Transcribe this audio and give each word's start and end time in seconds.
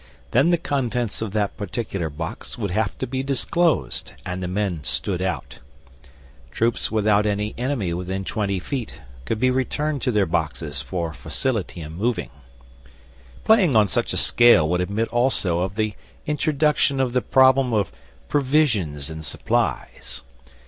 Then 0.31 0.49
the 0.49 0.57
contents 0.57 1.21
of 1.21 1.31
that 1.33 1.55
particular 1.57 2.09
box 2.09 2.57
would 2.57 2.71
have 2.71 2.97
to 2.97 3.05
be 3.05 3.21
disclosed 3.21 4.13
and 4.25 4.41
the 4.41 4.47
men 4.47 4.83
stood 4.83 5.21
out. 5.21 5.59
Troops 6.49 6.89
without 6.91 7.27
any 7.27 7.53
enemy 7.55 7.93
within 7.93 8.23
twenty 8.25 8.59
feet 8.59 8.99
could 9.25 9.39
be 9.39 9.51
returned 9.51 10.01
to 10.01 10.11
their 10.11 10.25
boxes 10.25 10.81
for 10.81 11.13
facility 11.13 11.81
in 11.81 11.91
moving. 11.93 12.31
Playing 13.43 13.75
on 13.75 13.87
such 13.87 14.11
a 14.11 14.17
scale 14.17 14.67
would 14.69 14.81
admit 14.81 15.07
also 15.09 15.59
of 15.59 15.75
the 15.75 15.93
introduction 16.25 16.99
of 16.99 17.13
the 17.13 17.21
problem 17.21 17.71
of 17.71 17.91
provisions 18.27 19.11
and 19.11 19.23
supplies. 19.23 20.23